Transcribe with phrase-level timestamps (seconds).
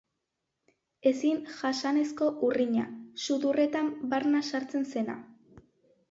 [1.09, 2.85] Ezin jasanezko urrina,
[3.25, 5.19] sudurretan barna sartzen zena.